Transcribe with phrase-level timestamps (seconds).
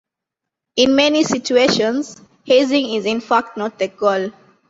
[0.77, 4.31] In many situations, hazing is in fact not the goal.